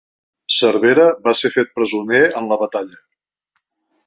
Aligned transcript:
Cervera 0.59 1.05
va 1.27 1.33
ser 1.41 1.51
fet 1.57 1.71
presoner 1.77 2.23
en 2.41 2.51
la 2.53 2.59
batalla. 2.63 2.99